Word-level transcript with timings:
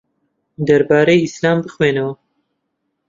دەربارەی 0.67 1.23
ئیسلام 1.23 1.59
بخوێنەوە. 1.63 2.13